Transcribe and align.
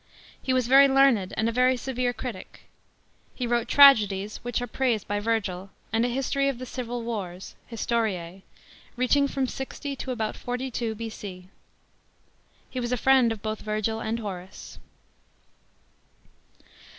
He 0.41 0.51
was 0.51 0.65
very 0.65 0.87
learned 0.87 1.31
ami 1.37 1.51
c, 1.51 1.53
very 1.53 1.77
severe 1.77 2.11
critic. 2.11 2.61
He 3.35 3.45
wrote 3.45 3.67
tragedies, 3.67 4.39
w! 4.39 4.49
ich 4.49 4.59
are 4.59 4.65
p.aised 4.65 5.05
by 5.05 5.19
Virr'l;* 5.19 5.69
and 5.93 6.03
a 6.03 6.07
history 6.07 6.49
of 6.49 6.57
the 6.57 6.65
civil 6.65 7.03
wars 7.03 7.53
(FJistoriie) 7.71 8.41
reaching 8.95 9.27
fum 9.27 9.45
60 9.45 9.95
to 9.97 10.09
about 10.09 10.35
42 10.35 10.95
B.c.f 10.95 11.49
He 12.71 12.79
was 12.79 12.91
a 12.91 12.97
friend 12.97 13.31
of 13.31 13.43
both 13.43 13.61
Virgil 13.61 13.99
and 14.01 14.17
IIori.ce. 14.17 14.79